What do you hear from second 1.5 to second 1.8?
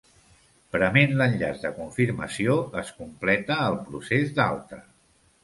de